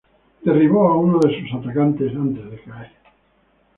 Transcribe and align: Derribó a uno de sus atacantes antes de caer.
Derribó 0.43 0.89
a 0.89 0.95
uno 0.97 1.19
de 1.19 1.39
sus 1.39 1.53
atacantes 1.53 2.11
antes 2.15 2.49
de 2.49 2.59
caer. 2.63 2.91